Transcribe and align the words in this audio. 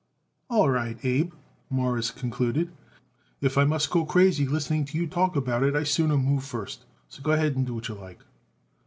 "All 0.49 0.67
right, 0.67 0.97
Abe," 1.03 1.31
Morris 1.69 2.09
concluded, 2.09 2.71
"if 3.39 3.55
I 3.55 3.65
must 3.65 3.91
go 3.91 4.03
crazy 4.03 4.47
listening 4.47 4.83
to 4.85 4.97
you 4.97 5.05
talking 5.05 5.37
about 5.39 5.61
it 5.61 5.75
I 5.75 5.83
sooner 5.83 6.17
move 6.17 6.43
first. 6.43 6.85
So 7.07 7.21
go 7.21 7.33
ahead 7.33 7.55
and 7.55 7.67
do 7.67 7.75
what 7.75 7.87
you 7.87 7.93
like." 7.93 8.21